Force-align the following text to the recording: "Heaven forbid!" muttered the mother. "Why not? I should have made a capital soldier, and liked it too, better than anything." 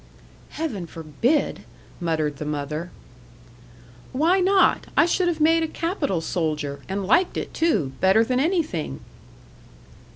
"Heaven 0.57 0.87
forbid!" 0.87 1.61
muttered 1.99 2.37
the 2.37 2.43
mother. 2.45 2.89
"Why 4.13 4.39
not? 4.39 4.87
I 4.97 5.05
should 5.05 5.27
have 5.27 5.39
made 5.39 5.61
a 5.61 5.67
capital 5.67 6.21
soldier, 6.21 6.81
and 6.89 7.05
liked 7.05 7.37
it 7.37 7.53
too, 7.53 7.91
better 8.01 8.23
than 8.23 8.39
anything." 8.39 9.01